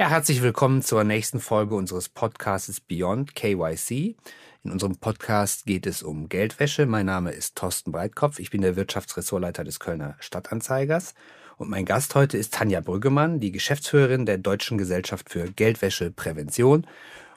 Ja, 0.00 0.10
herzlich 0.10 0.42
willkommen 0.42 0.80
zur 0.80 1.02
nächsten 1.02 1.40
Folge 1.40 1.74
unseres 1.74 2.08
Podcasts 2.08 2.78
Beyond 2.78 3.34
KYC. 3.34 4.14
In 4.62 4.70
unserem 4.70 4.94
Podcast 4.94 5.66
geht 5.66 5.86
es 5.88 6.04
um 6.04 6.28
Geldwäsche. 6.28 6.86
Mein 6.86 7.06
Name 7.06 7.32
ist 7.32 7.56
Thorsten 7.56 7.90
Breitkopf. 7.90 8.38
Ich 8.38 8.50
bin 8.50 8.60
der 8.60 8.76
Wirtschaftsressortleiter 8.76 9.64
des 9.64 9.80
Kölner 9.80 10.14
Stadtanzeigers. 10.20 11.16
Und 11.56 11.68
mein 11.68 11.84
Gast 11.84 12.14
heute 12.14 12.38
ist 12.38 12.54
Tanja 12.54 12.80
Brüggemann, 12.80 13.40
die 13.40 13.50
Geschäftsführerin 13.50 14.24
der 14.24 14.38
Deutschen 14.38 14.78
Gesellschaft 14.78 15.30
für 15.30 15.50
Geldwäscheprävention. 15.50 16.86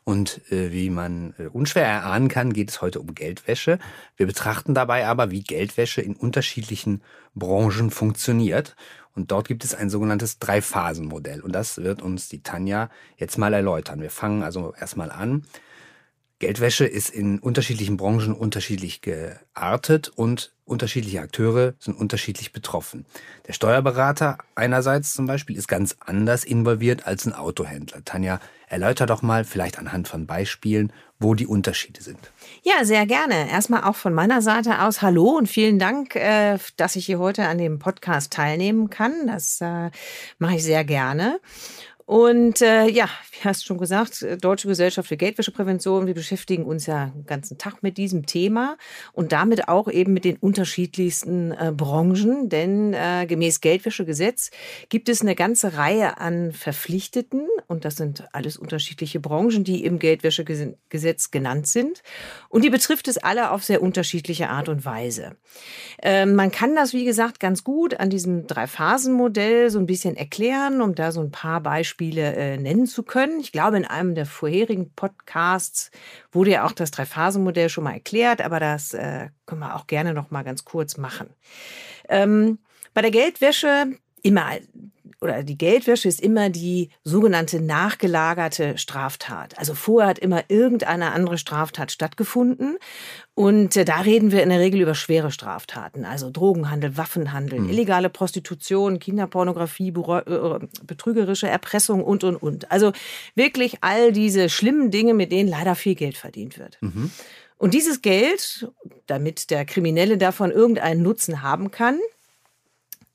Und 0.04 0.42
äh, 0.52 0.72
wie 0.72 0.92
man 0.92 1.34
äh, 1.40 1.48
unschwer 1.48 1.86
erahnen 1.86 2.28
kann, 2.28 2.54
geht 2.54 2.70
es 2.70 2.82
heute 2.82 3.00
um 3.00 3.16
Geldwäsche. 3.16 3.80
Wir 4.18 4.28
betrachten 4.28 4.76
dabei 4.76 5.08
aber, 5.08 5.32
wie 5.32 5.42
Geldwäsche 5.42 6.02
in 6.02 6.16
unterschiedlichen 6.16 7.02
Branchen 7.34 7.90
funktioniert. 7.90 8.76
Und 9.16 9.32
dort 9.32 9.48
gibt 9.48 9.64
es 9.64 9.76
ein 9.76 9.90
sogenanntes 9.90 10.40
Drei-Phasen-Modell. 10.40 11.42
Und 11.42 11.54
das 11.54 11.78
wird 11.78 12.02
uns 12.02 12.30
die 12.30 12.44
Tanja 12.44 12.90
jetzt 13.18 13.38
mal 13.38 13.54
erläutern. 13.54 14.02
Wir 14.02 14.10
fangen 14.10 14.44
also 14.44 14.74
erstmal 14.80 15.12
an. 15.12 15.44
Geldwäsche 16.42 16.86
ist 16.86 17.12
in 17.12 17.38
unterschiedlichen 17.38 17.98
Branchen 17.98 18.34
unterschiedlich 18.34 19.02
geartet 19.02 20.12
und 20.16 20.52
unterschiedliche 20.66 21.22
Akteure 21.22 21.76
sind 21.78 21.96
unterschiedlich 21.96 22.52
betroffen. 22.52 23.06
Der 23.48 23.54
Steuerberater 23.54 24.40
einerseits 24.56 25.14
zum 25.14 25.28
Beispiel 25.28 25.56
ist 25.56 25.68
ganz 25.68 25.98
anders 26.00 26.44
involviert 26.44 27.06
als 27.06 27.28
ein 27.28 27.34
Autohändler. 27.34 28.04
Tanja, 28.06 28.40
erläuter 28.68 29.06
doch 29.06 29.22
mal 29.22 29.44
vielleicht 29.44 29.78
anhand 29.78 30.08
von 30.08 30.26
Beispielen, 30.26 30.92
wo 31.20 31.36
die 31.36 31.46
Unterschiede 31.46 32.02
sind. 32.02 32.18
Ja, 32.64 32.86
sehr 32.86 33.06
gerne. 33.06 33.50
Erstmal 33.52 33.84
auch 33.84 33.96
von 33.96 34.14
meiner 34.14 34.42
Seite 34.42 34.82
aus 34.82 35.04
Hallo 35.04 35.38
und 35.38 35.48
vielen 35.48 35.78
Dank, 35.78 36.16
äh, 36.16 36.58
dass 36.78 36.96
ich 36.96 37.06
hier 37.06 37.20
heute 37.20 37.48
an 37.48 37.60
dem 37.60 37.78
Podcast 37.78 38.34
teilnehmen 38.34 38.90
kann. 38.90 39.28
Das 39.28 39.62
äh, 39.62 39.92
mache 40.40 40.56
ich 40.56 40.64
sehr 40.64 40.84
gerne. 40.86 41.40
Und 42.12 42.62
äh, 42.62 42.90
ja, 42.90 43.08
wie 43.32 43.48
hast 43.48 43.66
schon 43.66 43.78
gesagt, 43.78 44.22
äh, 44.22 44.36
Deutsche 44.36 44.68
Gesellschaft 44.68 45.08
für 45.08 45.16
Geldwäscheprävention, 45.16 46.08
wir 46.08 46.14
beschäftigen 46.14 46.66
uns 46.66 46.86
ja 46.86 47.06
den 47.06 47.26
ganzen 47.26 47.58
Tag 47.58 47.84
mit 47.84 47.98
diesem 47.98 48.26
Thema 48.26 48.76
und 49.14 49.32
damit 49.32 49.70
auch 49.70 49.88
eben 49.90 50.12
mit 50.12 50.26
den 50.26 50.36
unterschiedlichsten 50.36 51.54
äh, 51.54 51.72
Branchen. 51.74 52.50
Denn 52.50 52.94
äh, 52.94 53.26
gemäß 53.28 53.62
Geldwäschegesetz 53.62 54.52
gibt 54.90 55.08
es 55.08 55.22
eine 55.22 55.36
ganze 55.36 55.78
Reihe 55.78 56.18
an 56.18 56.52
Verpflichteten 56.52 57.48
und 57.68 57.86
das 57.86 57.96
sind 57.96 58.26
alles 58.34 58.58
unterschiedliche 58.58 59.22
Branchen, 59.22 59.64
die 59.64 59.86
im 59.86 59.98
Geldwäschegesetz 59.98 61.32
genannt 61.32 61.68
sind. 61.68 62.04
Und 62.50 62.66
die 62.66 62.70
betrifft 62.70 63.08
es 63.08 63.20
alle 63.20 63.52
auf 63.52 63.64
sehr 63.64 63.82
unterschiedliche 63.82 64.50
Art 64.50 64.68
und 64.68 64.84
Weise. 64.84 65.38
Ähm, 66.04 66.36
man 66.36 66.52
kann 66.52 66.76
das, 66.76 66.92
wie 66.92 67.06
gesagt, 67.06 67.40
ganz 67.40 67.64
gut 67.64 68.02
an 68.02 68.10
diesem 68.10 68.48
Drei-Phasen-Modell 68.48 69.70
so 69.70 69.80
ein 69.80 69.86
bisschen 69.86 70.18
erklären, 70.18 70.82
um 70.82 70.94
da 70.94 71.14
so 71.14 71.22
ein 71.22 71.32
paar 71.32 71.62
Beispiele 71.62 72.01
Beispiele 72.02 72.36
äh, 72.36 72.58
nennen 72.58 72.88
zu 72.88 73.04
können. 73.04 73.40
Ich 73.40 73.52
glaube, 73.52 73.78
in 73.78 73.86
einem 73.86 74.16
der 74.16 74.26
vorherigen 74.26 74.92
Podcasts 74.96 75.92
wurde 76.32 76.52
ja 76.52 76.66
auch 76.66 76.72
das 76.72 76.90
Drei-Phasen-Modell 76.92 77.70
schon 77.70 77.84
mal 77.84 77.94
erklärt, 77.94 78.42
aber 78.42 78.60
das 78.60 78.94
äh, 78.94 79.30
können 79.46 79.62
wir 79.62 79.76
auch 79.76 79.86
gerne 79.88 80.14
noch 80.14 80.32
mal 80.32 80.44
ganz 80.44 80.66
kurz 80.66 80.98
machen. 80.98 81.30
Ähm, 82.10 82.58
bei 82.96 83.02
der 83.02 83.12
Geldwäsche 83.12 83.88
immer 84.24 84.48
oder 85.20 85.44
die 85.44 85.58
Geldwäsche 85.58 86.08
ist 86.08 86.22
immer 86.22 86.50
die 86.50 86.90
sogenannte 87.04 87.62
nachgelagerte 87.62 88.78
Straftat. 88.78 89.58
Also 89.58 89.74
vorher 89.74 90.10
hat 90.10 90.20
immer 90.20 90.44
irgendeine 90.48 91.12
andere 91.12 91.38
Straftat 91.38 91.92
stattgefunden. 91.92 92.78
Und 93.34 93.76
äh, 93.76 93.86
da 93.86 94.02
reden 94.02 94.32
wir 94.32 94.44
in 94.44 94.50
der 94.50 94.60
Regel 94.60 94.82
über 94.82 94.96
schwere 94.96 95.32
Straftaten, 95.32 96.06
also 96.06 96.30
Drogenhandel, 96.30 96.98
Waffenhandel, 96.98 97.60
mhm. 97.60 97.70
illegale 97.70 98.10
Prostitution, 98.10 99.00
Kinderpornografie, 99.00 99.90
äh, 99.90 100.60
betrügerische 100.86 101.48
Erpressung 101.48 102.04
und, 102.04 102.24
und, 102.24 102.36
und. 102.36 102.72
Also 102.72 102.92
wirklich 103.36 103.78
all 103.82 104.12
diese 104.12 104.50
schlimmen 104.50 104.92
Dinge, 104.92 105.14
mit 105.14 105.32
denen 105.32 105.50
leider 105.50 105.76
viel 105.76 105.96
Geld 105.96 106.18
verdient 106.18 106.60
wird. 106.60 106.78
Mhm. 106.82 107.12
Und 107.58 107.76
dieses 107.76 108.02
Geld, 108.02 108.72
damit 109.06 109.52
der 109.52 109.66
Kriminelle 109.66 110.18
davon 110.18 110.50
irgendeinen 110.50 111.04
Nutzen 111.04 111.44
haben 111.44 111.70
kann, 111.70 112.00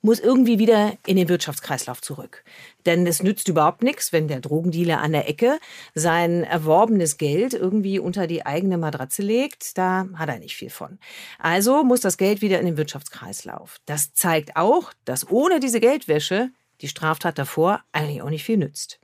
muss 0.06 0.20
irgendwie 0.20 0.60
wieder 0.60 0.92
in 1.04 1.16
den 1.16 1.28
Wirtschaftskreislauf 1.28 2.00
zurück. 2.00 2.44
Denn 2.86 3.04
es 3.08 3.24
nützt 3.24 3.48
überhaupt 3.48 3.82
nichts, 3.82 4.12
wenn 4.12 4.28
der 4.28 4.38
Drogendealer 4.38 5.00
an 5.00 5.10
der 5.10 5.28
Ecke 5.28 5.58
sein 5.96 6.44
erworbenes 6.44 7.18
Geld 7.18 7.54
irgendwie 7.54 7.98
unter 7.98 8.28
die 8.28 8.46
eigene 8.46 8.78
Matratze 8.78 9.22
legt. 9.22 9.76
Da 9.76 10.06
hat 10.14 10.28
er 10.28 10.38
nicht 10.38 10.54
viel 10.54 10.70
von. 10.70 11.00
Also 11.40 11.82
muss 11.82 12.02
das 12.02 12.18
Geld 12.18 12.40
wieder 12.40 12.60
in 12.60 12.66
den 12.66 12.76
Wirtschaftskreislauf. 12.76 13.78
Das 13.84 14.14
zeigt 14.14 14.54
auch, 14.54 14.92
dass 15.04 15.28
ohne 15.28 15.58
diese 15.58 15.80
Geldwäsche 15.80 16.50
die 16.82 16.88
Straftat 16.88 17.36
davor 17.36 17.80
eigentlich 17.90 18.22
auch 18.22 18.30
nicht 18.30 18.44
viel 18.44 18.58
nützt. 18.58 19.00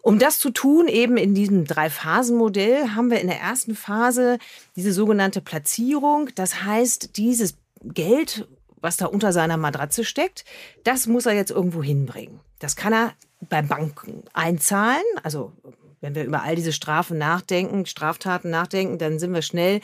Um 0.00 0.20
das 0.20 0.38
zu 0.38 0.50
tun, 0.50 0.86
eben 0.86 1.16
in 1.16 1.34
diesem 1.34 1.64
Drei-Phasen-Modell, 1.64 2.90
haben 2.94 3.10
wir 3.10 3.20
in 3.20 3.26
der 3.26 3.40
ersten 3.40 3.74
Phase 3.74 4.38
diese 4.76 4.92
sogenannte 4.92 5.40
Platzierung. 5.40 6.30
Das 6.36 6.62
heißt, 6.62 7.16
dieses 7.16 7.56
Geld 7.82 8.46
was 8.80 8.96
da 8.96 9.06
unter 9.06 9.32
seiner 9.32 9.56
Matratze 9.56 10.04
steckt, 10.04 10.44
das 10.84 11.06
muss 11.06 11.26
er 11.26 11.34
jetzt 11.34 11.50
irgendwo 11.50 11.82
hinbringen. 11.82 12.40
Das 12.58 12.76
kann 12.76 12.92
er 12.92 13.12
bei 13.48 13.62
Banken 13.62 14.24
einzahlen. 14.32 15.02
Also 15.22 15.52
wenn 16.00 16.14
wir 16.14 16.24
über 16.24 16.42
all 16.42 16.56
diese 16.56 16.72
Strafen 16.72 17.18
nachdenken, 17.18 17.86
Straftaten 17.86 18.50
nachdenken, 18.50 18.98
dann 18.98 19.18
sind 19.18 19.32
wir 19.32 19.42
schnell 19.42 19.80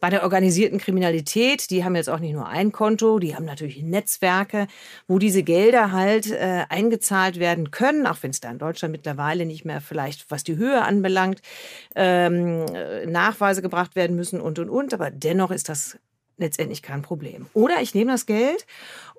bei 0.00 0.08
der 0.08 0.22
organisierten 0.22 0.78
Kriminalität, 0.78 1.70
die 1.70 1.84
haben 1.84 1.94
jetzt 1.94 2.08
auch 2.08 2.20
nicht 2.20 2.32
nur 2.32 2.48
ein 2.48 2.72
Konto, 2.72 3.18
die 3.18 3.36
haben 3.36 3.44
natürlich 3.44 3.82
Netzwerke, 3.82 4.66
wo 5.06 5.18
diese 5.18 5.42
Gelder 5.42 5.92
halt 5.92 6.30
äh, 6.30 6.64
eingezahlt 6.70 7.38
werden 7.38 7.70
können, 7.70 8.06
auch 8.06 8.16
wenn 8.22 8.30
es 8.30 8.40
da 8.40 8.50
in 8.50 8.58
Deutschland 8.58 8.92
mittlerweile 8.92 9.44
nicht 9.44 9.66
mehr 9.66 9.82
vielleicht, 9.82 10.30
was 10.30 10.42
die 10.42 10.56
Höhe 10.56 10.82
anbelangt, 10.82 11.42
ähm, 11.94 12.64
Nachweise 13.06 13.60
gebracht 13.60 13.94
werden 13.94 14.16
müssen 14.16 14.40
und 14.40 14.58
und 14.58 14.70
und. 14.70 14.94
Aber 14.94 15.10
dennoch 15.10 15.50
ist 15.50 15.68
das 15.68 15.98
letztendlich 16.40 16.82
kein 16.82 17.02
Problem. 17.02 17.46
Oder 17.54 17.80
ich 17.80 17.94
nehme 17.94 18.12
das 18.12 18.26
Geld 18.26 18.66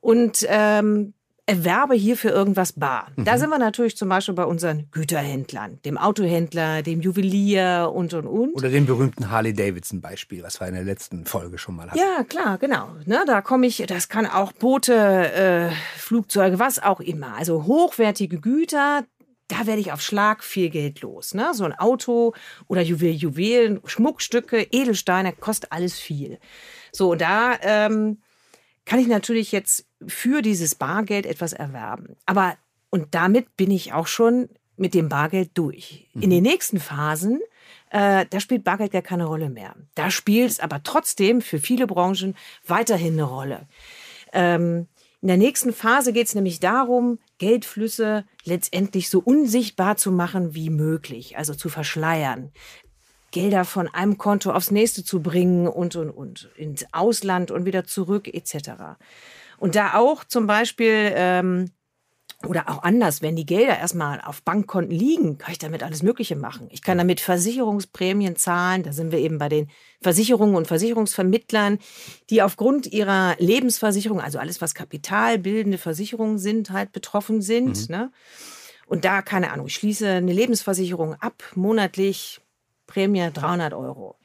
und 0.02 0.46
ähm, 0.50 1.14
erwerbe 1.46 1.96
hierfür 1.96 2.32
irgendwas 2.32 2.74
bar. 2.74 3.08
Mhm. 3.16 3.26
Da 3.26 3.38
sind 3.38 3.50
wir 3.50 3.58
natürlich 3.58 3.98
zum 3.98 4.10
Beispiel 4.10 4.36
bei 4.36 4.46
unseren 4.46 4.90
Güterhändlern, 4.92 5.80
dem 5.84 5.98
Autohändler, 5.98 6.82
dem 6.82 7.02
Juwelier 7.02 7.92
und 7.94 8.14
und 8.14 8.28
und. 8.28 8.56
Oder 8.56 8.70
dem 8.70 8.86
berühmten 8.86 9.32
Harley 9.32 9.54
Davidson 9.54 10.02
Beispiel, 10.02 10.44
was 10.44 10.60
wir 10.60 10.68
in 10.68 10.76
der 10.76 10.84
letzten 10.84 11.26
Folge 11.26 11.58
schon 11.58 11.76
mal 11.76 11.88
hatten. 11.88 12.00
Ja, 12.00 12.24
klar, 12.24 12.58
genau. 12.58 12.90
Ne, 13.06 13.24
da 13.26 13.42
komme 13.42 13.68
ich, 13.68 13.84
das 13.88 14.08
kann 14.08 14.26
auch 14.26 14.52
Boote, 14.54 14.94
äh, 14.94 15.70
Flugzeuge, 15.98 16.60
was 16.60 16.82
auch 16.82 17.00
immer. 17.00 17.36
Also 17.36 17.66
hochwertige 17.66 18.40
Güter, 18.40 19.04
da 19.52 19.68
werde 19.68 19.82
ich 19.82 19.92
auf 19.92 20.02
Schlag 20.02 20.44
viel 20.44 20.70
Geld 20.70 21.02
los. 21.02 21.34
Ne? 21.34 21.50
So 21.54 21.66
ein 21.66 21.78
Auto 21.78 22.34
oder 22.68 22.82
Juwel, 22.82 23.12
Juwelen, 23.12 23.82
Schmuckstücke, 23.84 24.68
Edelsteine, 24.72 25.34
kostet 25.34 25.72
alles 25.72 26.00
viel. 26.00 26.40
So, 26.92 27.16
da 27.16 27.58
ähm, 27.62 28.22
kann 28.86 29.00
ich 29.00 29.08
natürlich 29.08 29.52
jetzt 29.52 29.86
für 30.06 30.42
dieses 30.42 30.76
Bargeld 30.76 31.26
etwas 31.26 31.54
erwerben. 31.54 32.16
Aber, 32.26 32.56
und 32.90 33.14
damit 33.16 33.56
bin 33.58 33.72
ich 33.72 33.94
auch 33.94 34.08
schon 34.08 34.50
mit 34.76 34.94
dem 34.94 35.10
Bargeld 35.10 35.52
durch. 35.54 36.08
Mhm. 36.14 36.22
In 36.24 36.30
den 36.32 36.44
nächsten 36.44 36.80
Phasen, 36.80 37.40
äh, 37.92 38.26
da 38.30 38.40
spielt 38.40 38.64
Bargeld 38.64 38.92
gar 38.92 39.02
keine 39.02 39.26
Rolle 39.26 39.50
mehr. 39.50 39.76
Da 39.96 40.12
spielt 40.12 40.50
es 40.50 40.60
aber 40.60 40.82
trotzdem 40.84 41.42
für 41.42 41.60
viele 41.60 41.88
Branchen 41.88 42.36
weiterhin 42.66 43.14
eine 43.14 43.24
Rolle. 43.24 43.68
Ähm, 44.34 44.88
in 45.22 45.28
der 45.28 45.38
nächsten 45.38 45.72
Phase 45.72 46.14
geht 46.14 46.28
es 46.28 46.36
nämlich 46.36 46.60
darum, 46.60 47.20
Geldflüsse 47.38 48.26
letztendlich 48.44 49.08
so 49.10 49.20
unsichtbar 49.20 49.96
zu 49.96 50.12
machen 50.12 50.56
wie 50.56 50.72
möglich, 50.72 51.38
also 51.38 51.54
zu 51.54 51.70
verschleiern. 51.70 52.52
Gelder 53.32 53.66
von 53.66 53.88
einem 53.88 54.18
Konto 54.18 54.52
aufs 54.52 54.72
nächste 54.72 55.04
zu 55.04 55.22
bringen 55.22 55.68
und, 55.68 55.96
und, 55.96 56.10
und, 56.10 56.50
ins 56.56 56.86
Ausland 56.92 57.52
und 57.52 57.66
wieder 57.66 57.86
zurück 57.86 58.28
etc. 58.28 58.72
Und 59.58 59.76
da 59.76 59.96
auch 59.96 60.24
zum 60.24 60.48
Beispiel, 60.48 61.12
ähm, 61.16 61.72
oder 62.48 62.70
auch 62.70 62.82
anders, 62.84 63.22
wenn 63.22 63.36
die 63.36 63.46
Gelder 63.46 63.78
erstmal 63.78 64.20
auf 64.22 64.42
Bankkonten 64.42 64.96
liegen, 64.96 65.38
kann 65.38 65.52
ich 65.52 65.60
damit 65.60 65.84
alles 65.84 66.02
Mögliche 66.02 66.36
machen. 66.36 66.68
Ich 66.72 66.82
kann 66.82 66.98
damit 66.98 67.20
Versicherungsprämien 67.20 68.36
zahlen. 68.36 68.84
Da 68.84 68.94
sind 68.94 69.12
wir 69.12 69.20
eben 69.20 69.38
bei 69.38 69.48
den 69.48 69.70
Versicherungen 70.02 70.56
und 70.56 70.68
Versicherungsvermittlern, 70.68 71.78
die 72.30 72.42
aufgrund 72.42 72.88
ihrer 72.88 73.36
Lebensversicherung, 73.38 74.20
also 74.20 74.40
alles, 74.40 74.60
was 74.60 74.74
kapitalbildende 74.74 75.78
Versicherungen 75.78 76.40
sind, 76.40 76.72
halt 76.72 76.92
betroffen 76.92 77.42
sind. 77.42 77.90
Mhm. 77.90 77.96
Ne? 77.96 78.12
Und 78.88 79.06
da, 79.06 79.22
keine 79.22 79.52
Ahnung, 79.52 79.68
ich 79.68 79.76
schließe 79.76 80.08
eine 80.08 80.34
Lebensversicherung 80.34 81.14
ab, 81.16 81.44
monatlich 81.56 82.41
Prämie 82.92 83.30
300 83.32 83.74
Euro. 83.74 84.18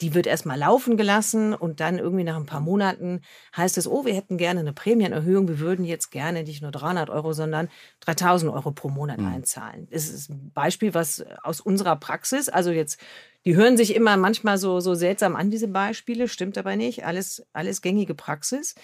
Die 0.00 0.14
wird 0.14 0.26
erstmal 0.26 0.58
laufen 0.58 0.96
gelassen 0.96 1.54
und 1.54 1.80
dann 1.80 1.98
irgendwie 1.98 2.24
nach 2.24 2.36
ein 2.36 2.46
paar 2.46 2.60
Monaten 2.60 3.20
heißt 3.56 3.78
es, 3.78 3.86
oh, 3.88 4.04
wir 4.04 4.14
hätten 4.14 4.36
gerne 4.36 4.60
eine 4.60 4.72
Prämienerhöhung, 4.74 5.48
wir 5.48 5.58
würden 5.58 5.84
jetzt 5.84 6.10
gerne 6.10 6.42
nicht 6.42 6.60
nur 6.60 6.70
300 6.70 7.08
Euro, 7.10 7.32
sondern 7.32 7.68
3000 8.00 8.52
Euro 8.52 8.72
pro 8.72 8.88
Monat 8.88 9.18
mhm. 9.18 9.26
einzahlen. 9.28 9.86
Das 9.90 10.08
ist 10.08 10.30
ein 10.30 10.50
Beispiel, 10.52 10.92
was 10.92 11.24
aus 11.42 11.60
unserer 11.60 11.96
Praxis, 11.96 12.48
also 12.48 12.70
jetzt, 12.70 13.00
die 13.44 13.56
hören 13.56 13.76
sich 13.76 13.94
immer 13.94 14.16
manchmal 14.16 14.58
so, 14.58 14.80
so 14.80 14.94
seltsam 14.94 15.34
an, 15.34 15.50
diese 15.50 15.68
Beispiele, 15.68 16.28
stimmt 16.28 16.58
aber 16.58 16.76
nicht, 16.76 17.06
alles, 17.06 17.46
alles 17.54 17.80
gängige 17.80 18.14
Praxis. 18.14 18.74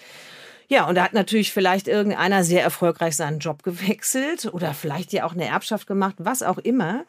Ja, 0.67 0.87
und 0.87 0.95
da 0.95 1.03
hat 1.03 1.13
natürlich 1.13 1.51
vielleicht 1.51 1.87
irgendeiner 1.87 2.43
sehr 2.43 2.63
erfolgreich 2.63 3.15
seinen 3.15 3.39
Job 3.39 3.63
gewechselt 3.63 4.49
oder 4.53 4.73
vielleicht 4.73 5.13
ja 5.13 5.25
auch 5.25 5.33
eine 5.33 5.47
Erbschaft 5.47 5.87
gemacht, 5.87 6.15
was 6.19 6.43
auch 6.43 6.57
immer. 6.57 7.05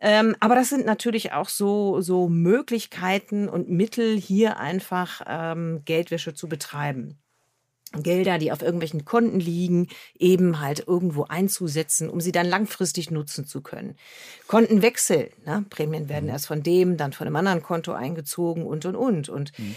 Ähm, 0.00 0.36
aber 0.40 0.54
das 0.54 0.68
sind 0.68 0.86
natürlich 0.86 1.32
auch 1.32 1.48
so, 1.48 2.00
so 2.00 2.28
Möglichkeiten 2.28 3.48
und 3.48 3.68
Mittel, 3.68 4.18
hier 4.18 4.58
einfach 4.58 5.22
ähm, 5.26 5.82
Geldwäsche 5.84 6.34
zu 6.34 6.48
betreiben. 6.48 7.18
Gelder, 8.02 8.38
die 8.38 8.52
auf 8.52 8.62
irgendwelchen 8.62 9.04
Konten 9.04 9.40
liegen, 9.40 9.88
eben 10.18 10.60
halt 10.60 10.84
irgendwo 10.86 11.24
einzusetzen, 11.24 12.10
um 12.10 12.20
sie 12.20 12.32
dann 12.32 12.46
langfristig 12.46 13.10
nutzen 13.10 13.46
zu 13.46 13.62
können. 13.62 13.96
Kontenwechsel, 14.48 15.30
ne? 15.44 15.64
Prämien 15.70 16.08
werden 16.08 16.24
mhm. 16.24 16.30
erst 16.30 16.46
von 16.46 16.62
dem, 16.62 16.96
dann 16.96 17.12
von 17.12 17.26
einem 17.26 17.36
anderen 17.36 17.62
Konto 17.62 17.92
eingezogen 17.92 18.66
und 18.66 18.84
und 18.84 18.96
und. 18.96 19.28
Und 19.28 19.58
mhm. 19.58 19.76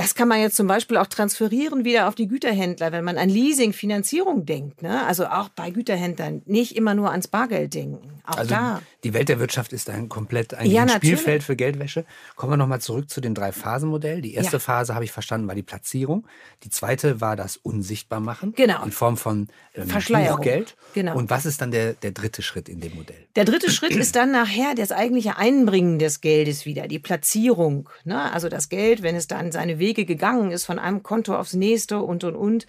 Das 0.00 0.14
kann 0.14 0.28
man 0.28 0.40
jetzt 0.40 0.56
zum 0.56 0.66
Beispiel 0.66 0.96
auch 0.96 1.08
transferieren 1.08 1.84
wieder 1.84 2.08
auf 2.08 2.14
die 2.14 2.26
Güterhändler, 2.26 2.90
wenn 2.90 3.04
man 3.04 3.18
an 3.18 3.28
Leasing, 3.28 3.74
Finanzierung 3.74 4.46
denkt. 4.46 4.80
Ne? 4.80 5.04
Also 5.04 5.26
auch 5.26 5.50
bei 5.50 5.68
Güterhändlern 5.70 6.40
nicht 6.46 6.74
immer 6.74 6.94
nur 6.94 7.10
ans 7.10 7.28
Bargeld 7.28 7.74
denken. 7.74 8.22
Auch 8.26 8.38
also 8.38 8.48
da. 8.48 8.80
Die 9.04 9.14
Welt 9.14 9.28
der 9.28 9.38
Wirtschaft 9.40 9.72
ist 9.72 9.88
ein 9.88 10.08
komplett 10.08 10.54
ein 10.54 10.70
ja, 10.70 10.88
Spielfeld 10.88 11.42
für 11.42 11.56
Geldwäsche. 11.56 12.04
Kommen 12.36 12.52
wir 12.52 12.56
nochmal 12.56 12.80
zurück 12.80 13.08
zu 13.08 13.20
dem 13.20 13.34
Drei-Phasen-Modell. 13.34 14.20
Die 14.20 14.34
erste 14.34 14.56
ja. 14.56 14.58
Phase, 14.58 14.94
habe 14.94 15.04
ich 15.04 15.12
verstanden, 15.12 15.48
war 15.48 15.54
die 15.54 15.62
Platzierung. 15.62 16.26
Die 16.64 16.70
zweite 16.70 17.20
war 17.20 17.36
das 17.36 17.56
Unsichtbarmachen. 17.56 18.52
Genau. 18.54 18.84
In 18.84 18.92
Form 18.92 19.16
von 19.16 19.48
ähm, 19.74 19.88
Verschleierung. 19.88 20.42
Geld. 20.42 20.76
Genau. 20.94 21.16
Und 21.16 21.30
was 21.30 21.46
ist 21.46 21.60
dann 21.60 21.70
der, 21.70 21.94
der 21.94 22.12
dritte 22.12 22.42
Schritt 22.42 22.68
in 22.68 22.80
dem 22.80 22.94
Modell? 22.94 23.26
Der 23.36 23.44
dritte 23.44 23.70
Schritt 23.70 23.92
ist 23.92 24.16
dann 24.16 24.32
nachher 24.32 24.74
das 24.74 24.92
eigentliche 24.92 25.36
Einbringen 25.36 25.98
des 25.98 26.20
Geldes 26.20 26.66
wieder, 26.66 26.88
die 26.88 26.98
Platzierung. 26.98 27.88
Ne? 28.04 28.32
Also 28.32 28.48
das 28.48 28.68
Geld, 28.68 29.02
wenn 29.02 29.16
es 29.16 29.26
dann 29.26 29.52
seine 29.52 29.78
Wege 29.78 30.04
gegangen 30.04 30.50
ist, 30.50 30.64
von 30.64 30.78
einem 30.78 31.02
Konto 31.02 31.34
aufs 31.36 31.54
nächste 31.54 32.00
und, 32.00 32.24
und, 32.24 32.36
und. 32.36 32.66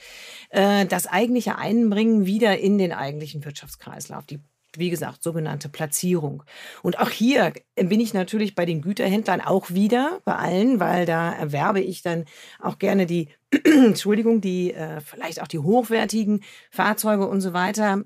Äh, 0.50 0.86
das 0.86 1.07
eigentliche 1.07 1.57
Einbringen 1.57 2.25
wieder 2.25 2.57
in 2.57 2.78
den 2.78 2.94
eigentlichen 2.94 3.44
Wirtschaftskreislauf, 3.44 4.25
die 4.25 4.39
wie 4.77 4.89
gesagt, 4.89 5.23
sogenannte 5.23 5.69
Platzierung. 5.69 6.44
Und 6.81 7.00
auch 7.00 7.09
hier 7.09 7.53
bin 7.75 8.00
ich 8.00 8.13
natürlich 8.13 8.56
bei 8.56 8.65
den 8.65 8.81
Güterhändlern 8.81 9.41
auch 9.41 9.71
wieder, 9.71 10.19
bei 10.25 10.35
allen, 10.35 10.79
weil 10.79 11.06
da 11.06 11.31
erwerbe 11.33 11.81
ich 11.81 12.01
dann 12.01 12.25
auch 12.59 12.79
gerne 12.79 13.06
die, 13.06 13.29
Entschuldigung, 13.63 14.41
die 14.41 14.73
äh, 14.73 15.01
vielleicht 15.01 15.41
auch 15.41 15.47
die 15.47 15.59
hochwertigen 15.59 16.44
Fahrzeuge 16.69 17.27
und 17.27 17.41
so 17.41 17.53
weiter 17.53 18.03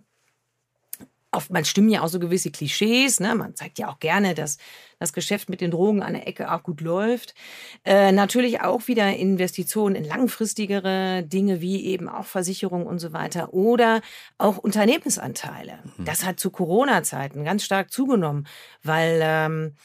oftmals 1.35 1.69
stimmen 1.69 1.89
ja 1.89 2.01
auch 2.01 2.07
so 2.07 2.19
gewisse 2.19 2.51
Klischees. 2.51 3.19
Ne? 3.19 3.35
Man 3.35 3.55
zeigt 3.55 3.79
ja 3.79 3.89
auch 3.89 3.99
gerne, 3.99 4.33
dass 4.33 4.57
das 4.99 5.13
Geschäft 5.13 5.49
mit 5.49 5.61
den 5.61 5.71
Drogen 5.71 6.01
an 6.01 6.13
der 6.13 6.27
Ecke 6.27 6.51
auch 6.51 6.63
gut 6.63 6.81
läuft. 6.81 7.35
Äh, 7.83 8.11
natürlich 8.11 8.61
auch 8.61 8.87
wieder 8.87 9.15
Investitionen 9.15 9.95
in 9.95 10.05
langfristigere 10.05 11.23
Dinge 11.23 11.61
wie 11.61 11.85
eben 11.85 12.07
auch 12.07 12.25
Versicherung 12.25 12.85
und 12.85 12.99
so 12.99 13.13
weiter 13.13 13.53
oder 13.53 14.01
auch 14.37 14.57
Unternehmensanteile. 14.57 15.79
Mhm. 15.97 16.05
Das 16.05 16.25
hat 16.25 16.39
zu 16.39 16.49
Corona-Zeiten 16.49 17.43
ganz 17.43 17.63
stark 17.63 17.91
zugenommen, 17.91 18.47
weil 18.83 19.19
ähm, 19.21 19.75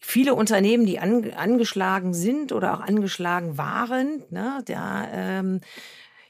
viele 0.00 0.34
Unternehmen, 0.34 0.86
die 0.86 0.98
an, 0.98 1.30
angeschlagen 1.32 2.14
sind 2.14 2.52
oder 2.52 2.74
auch 2.74 2.80
angeschlagen 2.80 3.58
waren, 3.58 4.22
ne, 4.30 4.62
da 4.66 5.08
ähm, 5.12 5.60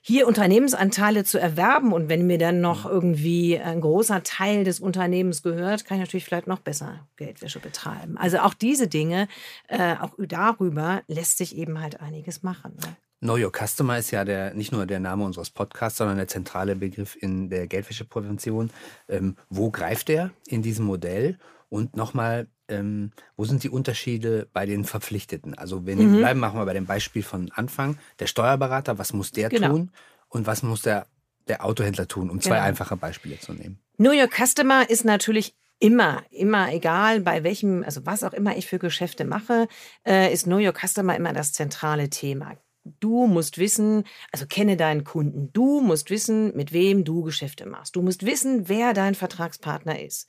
hier 0.03 0.27
Unternehmensanteile 0.27 1.25
zu 1.25 1.39
erwerben 1.39 1.93
und 1.93 2.09
wenn 2.09 2.27
mir 2.27 2.39
dann 2.39 2.61
noch 2.61 2.87
irgendwie 2.87 3.59
ein 3.59 3.81
großer 3.81 4.23
Teil 4.23 4.65
des 4.65 4.81
Unternehmens 4.81 5.43
gehört, 5.43 5.85
kann 5.85 5.99
ich 5.99 6.03
natürlich 6.03 6.25
vielleicht 6.25 6.47
noch 6.47 6.61
besser 6.61 7.07
Geldwäsche 7.17 7.61
betreiben. 7.61 8.17
Also 8.17 8.39
auch 8.39 8.55
diese 8.55 8.89
Dinge, 8.89 9.29
äh, 9.69 9.97
auch 10.01 10.13
darüber 10.19 11.03
lässt 11.07 11.39
sich 11.39 11.57
eben 11.57 11.81
halt 11.81 12.01
einiges 12.01 12.43
machen. 12.43 12.77
Ne? 12.81 12.97
Know 13.21 13.37
Your 13.37 13.53
Customer 13.53 13.99
ist 13.99 14.11
ja 14.13 14.25
der, 14.25 14.55
nicht 14.55 14.73
nur 14.73 14.87
der 14.87 14.99
Name 14.99 15.25
unseres 15.25 15.51
Podcasts, 15.51 15.99
sondern 15.99 16.17
der 16.17 16.29
zentrale 16.29 16.75
Begriff 16.75 17.17
in 17.21 17.51
der 17.51 17.67
Geldwäscheprävention. 17.67 18.71
Ähm, 19.09 19.37
wo 19.51 19.71
greift 19.71 20.09
der 20.09 20.31
in 20.47 20.63
diesem 20.63 20.87
Modell? 20.87 21.39
Und 21.71 21.97
nochmal, 21.97 22.49
ähm, 22.69 23.13
wo 23.37 23.45
sind 23.45 23.63
die 23.63 23.71
Unterschiede 23.71 24.49
bei 24.53 24.67
den 24.67 24.85
Verpflichteten? 24.85 25.55
Also 25.55 25.87
wenn 25.87 25.99
mhm. 25.99 26.19
bleiben, 26.19 26.41
machen 26.41 26.59
wir 26.59 26.67
bei 26.67 26.75
dem 26.75 26.87
Beispiel 26.87 27.23
von 27.23 27.51
Anfang. 27.53 27.97
Der 28.19 28.27
Steuerberater, 28.27 28.99
was 28.99 29.13
muss 29.15 29.31
der 29.31 29.49
genau. 29.49 29.69
tun? 29.69 29.91
Und 30.29 30.47
was 30.47 30.63
muss 30.63 30.83
der, 30.83 31.07
der 31.49 31.65
Autohändler 31.65 32.09
tun? 32.09 32.29
Um 32.29 32.41
zwei 32.41 32.57
genau. 32.57 32.67
einfache 32.67 32.97
Beispiele 32.97 33.39
zu 33.39 33.55
nehmen. 33.55 33.79
Know 33.97 34.13
Your 34.13 34.29
Customer 34.29 34.89
ist 34.91 35.05
natürlich 35.05 35.55
immer, 35.79 36.23
immer 36.31 36.73
egal, 36.73 37.21
bei 37.21 37.43
welchem, 37.45 37.85
also 37.85 38.05
was 38.05 38.23
auch 38.23 38.33
immer 38.33 38.57
ich 38.57 38.67
für 38.67 38.79
Geschäfte 38.79 39.25
mache, 39.25 39.67
äh, 40.07 40.33
ist 40.33 40.45
Know 40.45 40.59
Your 40.59 40.75
Customer 40.75 41.17
immer 41.17 41.33
das 41.33 41.53
zentrale 41.53 42.11
Thema. 42.11 42.57
Du 43.01 43.27
musst 43.27 43.59
wissen, 43.59 44.05
also 44.33 44.47
kenne 44.47 44.77
deinen 44.77 45.05
Kunden. 45.05 45.53
Du 45.53 45.81
musst 45.81 46.11
wissen, 46.11 46.57
mit 46.57 46.73
wem 46.73 47.05
du 47.05 47.23
Geschäfte 47.23 47.67
machst. 47.67 47.97
Du 47.97 48.03
musst 48.03 48.27
wissen, 48.27 48.69
wer 48.69 48.93
dein 48.95 49.15
Vertragspartner 49.15 50.01
ist. 50.01 50.29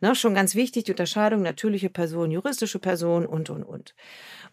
Na, 0.00 0.14
schon 0.14 0.34
ganz 0.34 0.54
wichtig, 0.54 0.84
die 0.84 0.92
Unterscheidung 0.92 1.42
natürliche 1.42 1.90
Person, 1.90 2.30
juristische 2.30 2.78
Person 2.78 3.26
und, 3.26 3.50
und, 3.50 3.62
und. 3.62 3.94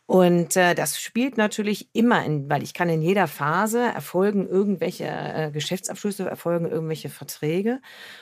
Und 0.08 0.56
äh, 0.56 0.74
das 0.74 1.02
spielt 1.02 1.38
natürlich 1.38 1.90
immer, 1.92 2.24
in, 2.24 2.50
weil 2.50 2.64
ich 2.64 2.74
kann 2.74 2.88
in 2.88 3.02
jeder 3.02 3.28
Phase 3.28 3.82
erfolgen 3.82 4.48
irgendwelche 4.48 5.04
äh, 5.04 5.52
Geschäftsabschlüsse, 5.52 6.28
erfolgen 6.28 6.66
irgendwelche 6.66 7.10
Verträge. 7.10 7.82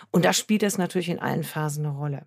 Und 0.10 0.26
da 0.26 0.34
spielt 0.34 0.64
das 0.64 0.80
natürlich 0.80 1.10
in 1.10 1.20
allen 1.20 1.44
Phasen 1.44 1.86
eine 1.86 1.96
Rolle. 1.96 2.24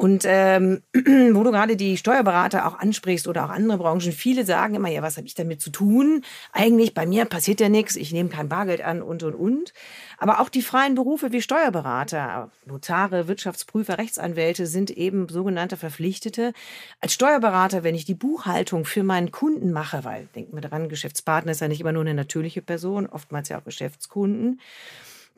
Und 0.00 0.24
ähm, 0.26 0.82
wo 0.94 1.42
du 1.42 1.50
gerade 1.50 1.76
die 1.76 1.98
Steuerberater 1.98 2.66
auch 2.66 2.78
ansprichst 2.78 3.28
oder 3.28 3.44
auch 3.44 3.50
andere 3.50 3.76
Branchen, 3.76 4.12
viele 4.12 4.46
sagen 4.46 4.74
immer, 4.74 4.88
ja, 4.88 5.02
was 5.02 5.18
habe 5.18 5.26
ich 5.26 5.34
damit 5.34 5.60
zu 5.60 5.68
tun? 5.68 6.24
Eigentlich 6.52 6.94
bei 6.94 7.04
mir 7.04 7.26
passiert 7.26 7.60
ja 7.60 7.68
nichts, 7.68 7.96
ich 7.96 8.10
nehme 8.10 8.30
kein 8.30 8.48
Bargeld 8.48 8.80
an 8.80 9.02
und 9.02 9.22
und 9.22 9.34
und. 9.34 9.74
Aber 10.16 10.40
auch 10.40 10.48
die 10.48 10.62
freien 10.62 10.94
Berufe 10.94 11.32
wie 11.32 11.42
Steuerberater, 11.42 12.50
Notare, 12.64 13.28
Wirtschaftsprüfer, 13.28 13.98
Rechtsanwälte 13.98 14.66
sind 14.66 14.90
eben 14.90 15.28
sogenannte 15.28 15.76
Verpflichtete. 15.76 16.54
Als 17.00 17.12
Steuerberater, 17.12 17.84
wenn 17.84 17.94
ich 17.94 18.06
die 18.06 18.14
Buchhaltung 18.14 18.79
für 18.84 19.02
meinen 19.02 19.30
Kunden 19.30 19.72
mache, 19.72 20.04
weil 20.04 20.28
denken 20.34 20.54
wir 20.54 20.60
dran, 20.60 20.88
Geschäftspartner 20.88 21.52
ist 21.52 21.60
ja 21.60 21.68
nicht 21.68 21.80
immer 21.80 21.92
nur 21.92 22.02
eine 22.02 22.14
natürliche 22.14 22.62
Person, 22.62 23.06
oftmals 23.06 23.48
ja 23.48 23.58
auch 23.58 23.64
Geschäftskunden 23.64 24.60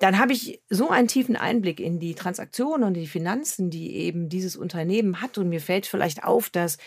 dann 0.02 0.18
habe 0.18 0.32
ich 0.32 0.60
so 0.68 0.90
einen 0.90 1.06
tiefen 1.06 1.36
Einblick 1.36 1.78
in 1.78 2.00
die 2.00 2.14
Transaktionen 2.14 2.82
und 2.82 2.94
die 2.94 3.06
Finanzen, 3.06 3.70
die 3.70 3.94
eben 3.94 4.28
dieses 4.28 4.56
Unternehmen 4.56 5.20
hat. 5.20 5.38
Und 5.38 5.48
mir 5.48 5.60
fällt 5.60 5.86
vielleicht 5.86 6.24
auf, 6.24 6.50
dass 6.50 6.78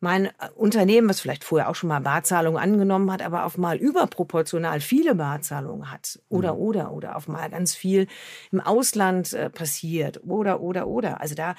mein 0.00 0.26
äh, 0.26 0.30
Unternehmen, 0.54 1.08
was 1.08 1.20
vielleicht 1.20 1.44
vorher 1.44 1.68
auch 1.68 1.74
schon 1.74 1.88
mal 1.88 2.00
Barzahlungen 2.00 2.60
angenommen 2.60 3.10
hat, 3.10 3.22
aber 3.22 3.44
auf 3.44 3.58
mal 3.58 3.76
überproportional 3.76 4.80
viele 4.80 5.14
Barzahlungen 5.14 5.90
hat 5.90 6.20
oder, 6.28 6.54
mhm. 6.54 6.60
oder, 6.60 6.92
oder 6.92 7.16
auf 7.16 7.28
mal 7.28 7.48
ganz 7.50 7.74
viel 7.74 8.06
im 8.52 8.60
Ausland 8.60 9.32
äh, 9.32 9.50
passiert 9.50 10.20
oder, 10.24 10.60
oder, 10.60 10.86
oder. 10.86 11.20
Also 11.20 11.34
da 11.34 11.54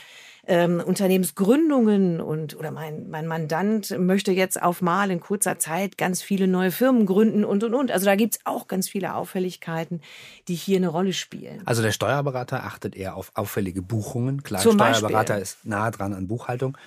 ähm, 0.48 0.82
Unternehmensgründungen 0.86 2.22
und 2.22 2.56
oder 2.56 2.72
mein, 2.72 3.10
mein 3.10 3.28
Mandant 3.28 3.98
möchte 3.98 4.32
jetzt 4.32 4.62
auf 4.62 4.82
mal 4.82 5.10
in 5.10 5.20
kurzer 5.20 5.58
Zeit 5.58 5.98
ganz 5.98 6.22
viele 6.22 6.48
neue 6.48 6.72
Firmen 6.72 7.06
gründen 7.06 7.44
und 7.44 7.64
und 7.64 7.74
und. 7.74 7.92
Also 7.92 8.06
da 8.06 8.16
gibt's 8.16 8.40
auch 8.44 8.68
ganz 8.68 8.88
viele 8.88 9.16
Auffälligkeiten, 9.16 10.02
die 10.48 10.56
hier 10.56 10.78
eine 10.78 10.90
Rolle 10.90 11.14
spielen. 11.14 11.62
Also 11.66 11.82
der 11.82 11.92
Steuerberater 11.92 12.64
achtet 12.64 12.96
eher 12.96 13.16
auf 13.16 13.32
auffällige 13.34 13.82
Buchungen. 13.82 14.44
Klar, 14.44 14.62
Zum 14.62 14.74
Steuerberater 14.74 15.36
Beispiel. 15.36 15.42
ist 15.42 15.66
nah 15.66 15.90
dran 15.90 16.14
an 16.14 16.28
Buchhaltung. 16.28 16.78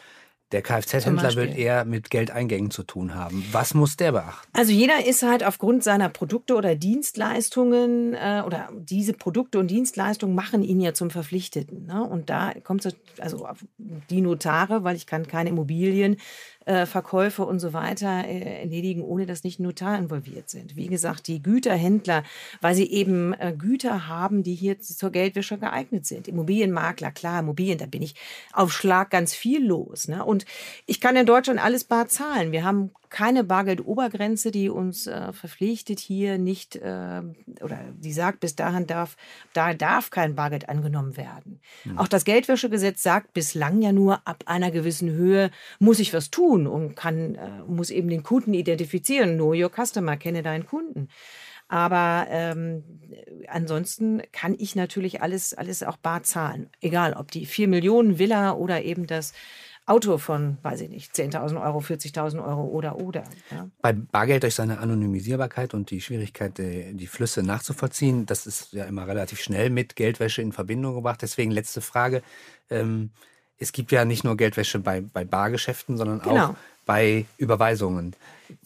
Der 0.53 0.63
Kfz-Händler 0.63 1.35
will 1.35 1.59
eher 1.59 1.85
mit 1.85 2.09
Geldeingängen 2.09 2.71
zu 2.71 2.83
tun 2.83 3.15
haben. 3.15 3.45
Was 3.53 3.75
muss 3.75 3.97
der 3.97 4.13
beachten? 4.13 4.49
Also 4.55 4.73
jeder 4.73 5.05
ist 5.07 5.23
halt 5.23 5.45
aufgrund 5.45 5.85
seiner 5.85 6.09
Produkte 6.09 6.55
oder 6.55 6.75
Dienstleistungen 6.75 8.15
äh, 8.15 8.43
oder 8.47 8.71
diese 8.75 9.13
Produkte 9.13 9.59
und 9.59 9.71
Dienstleistungen 9.71 10.35
machen 10.35 10.63
ihn 10.63 10.81
ja 10.81 10.95
zum 10.95 11.11
Verpflichteten. 11.11 11.85
Ne? 11.85 12.03
Und 12.03 12.31
da 12.31 12.55
kommt 12.65 12.87
es 12.87 12.97
also 13.19 13.45
auf 13.45 13.59
die 13.77 14.23
Notare, 14.23 14.85
weil 14.85 14.97
ich 14.97 15.07
kann 15.07 15.27
keine 15.27 15.51
Immobilien 15.51 16.17
äh, 16.69 16.85
Verkäufe 16.85 17.47
und 17.47 17.61
so 17.61 17.73
weiter 17.73 18.27
äh, 18.27 18.61
erledigen, 18.61 19.03
ohne 19.03 19.25
dass 19.25 19.43
nicht 19.43 19.59
Notar 19.59 19.97
involviert 19.99 20.51
sind. 20.51 20.77
Wie 20.77 20.87
gesagt, 20.87 21.27
die 21.27 21.43
Güterhändler, 21.43 22.25
weil 22.61 22.75
sie 22.75 22.91
eben 22.91 23.33
äh, 23.33 23.55
Güter 23.57 24.07
haben, 24.07 24.43
die 24.43 24.55
hier 24.55 24.79
zur 24.79 25.11
Geldwäsche 25.11 25.57
geeignet 25.57 26.05
sind. 26.05 26.29
Immobilienmakler, 26.29 27.11
klar, 27.11 27.41
Immobilien, 27.41 27.79
da 27.79 27.87
bin 27.87 28.03
ich 28.03 28.15
auf 28.53 28.71
Schlag 28.71 29.09
ganz 29.09 29.35
viel 29.35 29.67
los. 29.67 30.09
Ne? 30.09 30.23
Und 30.23 30.45
ich 30.85 31.01
kann 31.01 31.17
in 31.17 31.25
Deutschland 31.25 31.59
alles 31.59 31.85
bar 31.85 32.07
zahlen. 32.09 32.53
Wir 32.53 32.65
haben 32.65 32.91
keine 33.11 33.45
Bargeldobergrenze, 33.45 34.51
die 34.51 34.69
uns 34.69 35.07
äh, 35.07 35.33
verpflichtet, 35.33 35.99
hier 35.99 36.39
nicht 36.39 36.77
äh, 36.77 37.23
oder 37.63 37.81
die 37.95 38.13
sagt, 38.13 38.41
bis 38.41 38.55
dahin 38.55 38.87
darf, 38.87 39.17
da 39.53 39.75
darf 39.75 40.11
kein 40.11 40.35
Bargeld 40.35 40.69
angenommen 40.69 41.17
werden. 41.17 41.61
Mhm. 41.85 41.99
Auch 41.99 42.09
das 42.09 42.25
Geldwäschegesetz 42.25 43.03
sagt 43.03 43.33
bislang 43.33 43.81
ja 43.81 43.93
nur, 43.93 44.27
ab 44.27 44.45
einer 44.47 44.71
gewissen 44.71 45.11
Höhe 45.11 45.51
muss 45.79 45.99
ich 45.99 46.13
was 46.13 46.31
tun 46.31 46.58
und 46.67 46.95
kann, 46.97 47.35
äh, 47.35 47.63
muss 47.67 47.91
eben 47.91 48.09
den 48.09 48.23
Kunden 48.23 48.55
identifizieren. 48.55 49.37
Know 49.37 49.53
your 49.55 49.71
customer, 49.71 50.17
kenne 50.17 50.43
deinen 50.43 50.67
Kunden. 50.67 51.09
Aber 51.69 52.27
ähm, 52.31 52.83
ansonsten 53.47 54.23
kann 54.33 54.57
ich 54.59 54.75
natürlich 54.75 55.21
alles, 55.21 55.53
alles 55.53 55.83
auch 55.83 55.99
bar 55.99 56.23
zahlen. 56.23 56.71
Egal, 56.81 57.13
ob 57.13 57.31
die 57.31 57.45
vier 57.45 57.69
Millionen 57.69 58.19
Villa 58.19 58.53
oder 58.53 58.83
eben 58.83 59.07
das 59.07 59.35
Auto 59.85 60.19
von, 60.19 60.59
weiß 60.63 60.83
ich 60.83 60.91
nicht, 60.91 61.15
10.000 61.15 61.63
Euro, 61.63 61.79
40.000 61.79 62.45
Euro 62.45 62.65
oder 62.65 63.01
oder. 63.01 63.25
Ja. 63.51 63.71
Bei 63.81 63.93
Bargeld 63.93 64.43
durch 64.43 64.55
seine 64.55 64.79
Anonymisierbarkeit 64.81 65.73
und 65.73 65.91
die 65.91 66.03
Schwierigkeit, 66.03 66.59
die, 66.59 66.95
die 66.95 67.07
Flüsse 67.07 67.43
nachzuvollziehen, 67.43 68.27
das 68.27 68.47
ist 68.47 68.73
ja 68.73 68.85
immer 68.85 69.07
relativ 69.07 69.41
schnell 69.41 69.71
mit 69.71 69.97
Geldwäsche 69.97 70.43
in 70.43 70.53
Verbindung 70.53 70.95
gebracht. 70.95 71.23
Deswegen 71.23 71.51
letzte 71.51 71.81
Frage. 71.81 72.23
Ähm, 72.69 73.11
es 73.59 73.73
gibt 73.73 73.93
ja 73.93 74.05
nicht 74.05 74.25
nur 74.25 74.37
Geldwäsche 74.37 74.79
bei, 74.79 75.01
bei 75.01 75.25
Bargeschäften, 75.25 75.97
sondern 75.97 76.21
genau. 76.21 76.47
auch 76.47 76.55
bei 76.87 77.27
Überweisungen. 77.37 78.15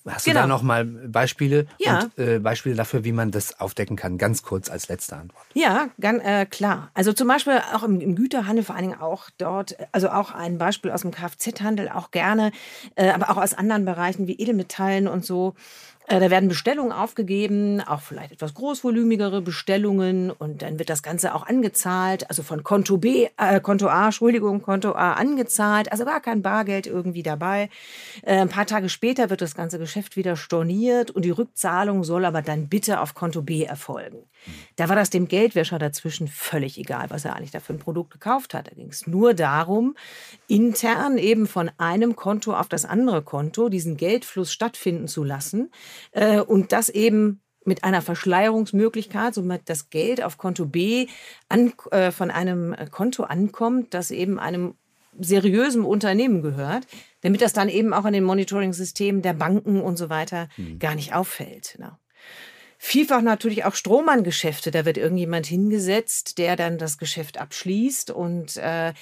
Hast 0.07 0.25
genau. 0.25 0.35
du 0.35 0.41
da 0.41 0.43
genau. 0.43 0.55
noch 0.55 0.63
mal 0.63 0.85
Beispiele 0.85 1.67
ja. 1.79 2.01
und 2.01 2.19
äh, 2.19 2.39
Beispiele 2.39 2.75
dafür, 2.75 3.05
wie 3.05 3.13
man 3.13 3.31
das 3.31 3.61
aufdecken 3.61 3.97
kann? 3.97 4.19
Ganz 4.19 4.43
kurz 4.43 4.71
als 4.71 4.89
letzte 4.89 5.17
Antwort. 5.17 5.45
Ja, 5.55 5.89
ganz 6.01 6.23
äh, 6.25 6.47
klar. 6.47 6.91
Also 6.95 7.13
zum 7.13 7.29
Beispiel 7.29 7.61
auch 7.75 7.83
im, 7.83 8.01
im, 8.01 8.17
Güterhandel, 8.17 8.65
vor 8.65 8.75
allen 8.75 8.89
Dingen 8.89 9.01
auch 9.01 9.31
dort, 9.39 9.77
also 9.93 10.11
auch 10.11 10.33
ein 10.33 10.59
Beispiel 10.59 10.91
aus 10.91 11.03
dem 11.03 11.11
Kfz-Handel, 11.11 11.89
auch 11.89 12.11
gerne, 12.11 12.53
äh, 12.97 13.11
aber 13.11 13.31
auch 13.31 13.37
aus 13.37 13.55
anderen 13.55 13.85
Bereichen 13.85 14.27
wie 14.27 14.39
Edelmetallen 14.39 15.09
und 15.09 15.25
so. 15.25 15.55
Äh, 16.09 16.21
da 16.21 16.31
werden 16.31 16.49
Bestellungen 16.49 16.93
aufgegeben, 16.93 17.81
auch 17.81 18.01
vielleicht 18.01 18.33
etwas 18.33 18.55
großvolumigere 18.55 19.41
Bestellungen 19.41 20.31
und 20.31 20.63
dann 20.63 20.79
wird 20.79 20.91
das 20.91 21.03
Ganze 21.03 21.35
auch 21.35 21.47
angezahlt, 21.47 22.29
also 22.29 22.43
von 22.43 22.65
Konto 22.65 22.97
B, 22.97 23.29
äh, 23.37 23.61
Konto 23.61 23.87
A, 23.87 24.07
Entschuldigung, 24.07 24.63
Konto 24.63 24.93
A 24.93 25.13
angezahlt, 25.13 25.93
also 25.93 26.05
gar 26.05 26.21
kein 26.21 26.43
Bargeld 26.43 26.87
irgendwie 26.87 27.23
dabei. 27.23 27.71
Äh, 28.23 28.39
ein 28.39 28.49
paar 28.49 28.67
Tage 28.67 28.89
später 28.89 29.31
wird 29.31 29.43
das 29.43 29.55
ganze 29.55 29.72
Geschäft 29.79 30.17
wieder 30.17 30.37
storniert 30.37 31.11
und 31.11 31.25
die 31.25 31.31
Rückzahlung 31.31 32.05
soll 32.05 32.25
aber 32.25 32.43
dann 32.43 32.69
bitte 32.69 33.01
auf 33.01 33.15
Konto 33.15 33.43
B 33.43 33.65
erfolgen. 33.65 34.25
Da 34.77 34.89
war 34.89 34.97
das 34.97 35.11
dem 35.11 35.29
Geldwäscher 35.29 35.79
dazwischen 35.79 36.29
völlig 36.29 36.79
egal, 36.79 37.11
was 37.11 37.25
er 37.25 37.37
eigentlich 37.37 37.51
dafür 37.51 37.77
ein 37.77 37.81
Produkt 37.81 38.13
gekauft 38.13 38.55
hat. 38.55 38.69
Da 38.69 38.75
ging 38.75 38.89
es 38.89 39.07
nur 39.07 39.35
darum, 39.35 39.95
intern 40.49 41.19
eben 41.19 41.47
von 41.47 41.71
einem 41.79 42.17
Konto 42.17 42.55
auf 42.55 42.69
das 42.69 42.85
andere 42.85 43.23
Konto 43.23 43.69
diesen 43.69 43.97
Geldfluss 43.97 44.53
stattfinden 44.53 45.09
zu 45.09 45.25
lassen 45.25 45.71
äh, 46.13 46.41
und 46.41 46.73
das 46.73 46.89
eben 46.89 47.43
mit 47.65 47.85
einer 47.85 48.03
Verschleierungsmöglichkeit, 48.03 49.35
somit 49.35 49.63
das 49.69 49.91
Geld 49.91 50.23
auf 50.23 50.37
Konto 50.37 50.67
B 50.67 51.07
an, 51.49 51.73
äh, 51.91 52.11
von 52.11 52.31
einem 52.31 52.75
Konto 52.91 53.25
ankommt, 53.25 53.95
das 53.95 54.11
eben 54.11 54.39
einem 54.39 54.75
seriösen 55.19 55.85
Unternehmen 55.85 56.43
gehört, 56.43 56.87
damit 57.21 57.43
das 57.43 57.53
dann 57.53 57.69
eben 57.69 57.93
auch 57.93 58.05
an 58.05 58.13
den 58.13 58.25
Monitoring-Systemen 58.25 59.23
der 59.23 59.35
Banken 59.35 59.81
und 59.81 59.97
so 59.97 60.09
weiter 60.09 60.49
mhm. 60.57 60.79
gar 60.79 60.95
nicht 60.95 61.15
auffällt. 61.15 61.75
Genau. 61.77 61.99
Vielfach 62.85 63.23
natürlich 63.23 63.65
auch 63.65 63.77
Strohmann-Geschäfte. 63.77 64.73
Da 64.73 64.85
wird 64.85 64.99
irgendjemand 64.99 65.47
hingesetzt, 65.47 66.39
der 66.39 66.57
dann 66.57 66.79
das 66.79 66.99
Geschäft 66.99 67.39
abschließt 67.39 68.11
und 68.11 68.57
äh, 68.57 68.93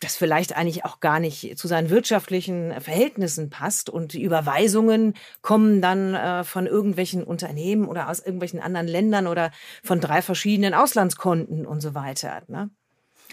das 0.00 0.16
vielleicht 0.16 0.56
eigentlich 0.56 0.86
auch 0.86 1.00
gar 1.00 1.20
nicht 1.20 1.58
zu 1.58 1.68
seinen 1.68 1.90
wirtschaftlichen 1.90 2.80
Verhältnissen 2.80 3.50
passt. 3.50 3.90
Und 3.90 4.14
die 4.14 4.22
Überweisungen 4.22 5.12
kommen 5.42 5.82
dann 5.82 6.14
äh, 6.14 6.44
von 6.44 6.66
irgendwelchen 6.66 7.22
Unternehmen 7.22 7.88
oder 7.88 8.08
aus 8.08 8.20
irgendwelchen 8.20 8.60
anderen 8.60 8.88
Ländern 8.88 9.26
oder 9.26 9.50
von 9.82 10.00
drei 10.00 10.22
verschiedenen 10.22 10.72
Auslandskonten 10.72 11.66
und 11.66 11.82
so 11.82 11.94
weiter. 11.94 12.42
Ne? 12.48 12.70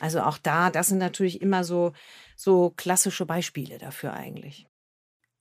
Also 0.01 0.21
auch 0.21 0.37
da, 0.37 0.69
das 0.69 0.87
sind 0.87 0.97
natürlich 0.97 1.41
immer 1.41 1.63
so, 1.63 1.93
so 2.35 2.73
klassische 2.75 3.25
Beispiele 3.25 3.77
dafür 3.77 4.13
eigentlich. 4.13 4.67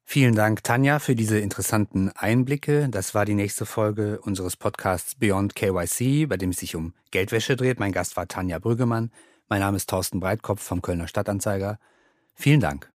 Vielen 0.09 0.37
Dank, 0.37 0.63
Tanja, 0.63 1.01
für 1.01 1.17
diese 1.17 1.39
interessanten 1.41 2.11
Einblicke. 2.11 2.89
Das 2.89 3.13
war 3.15 3.25
die 3.25 3.35
nächste 3.35 3.67
Folge 3.67 4.21
unseres 4.21 4.57
Podcasts 4.57 5.17
Beyond 5.17 5.57
KYC, 5.57 6.27
bei 6.29 6.37
dem 6.37 6.51
es 6.51 6.59
sich 6.59 6.77
um 6.77 6.95
Geldwäsche 7.11 7.57
dreht. 7.57 7.81
Mein 7.81 7.91
Gast 7.91 8.17
war 8.17 8.29
Tanja 8.29 8.61
Brüggemann. 8.61 9.11
Mein 9.49 9.61
Name 9.61 9.77
ist 9.77 9.91
Thorsten 9.91 10.21
Breitkopf 10.21 10.63
vom 10.63 10.81
Kölner 10.81 11.09
Stadtanzeiger. 11.09 11.81
Vielen 12.35 12.61
Dank. 12.61 12.85